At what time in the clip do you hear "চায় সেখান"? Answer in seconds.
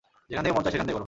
0.63-0.85